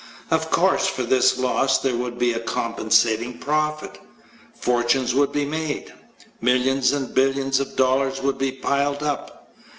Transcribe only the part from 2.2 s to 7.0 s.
a compensating profit fortunes would be made. Millions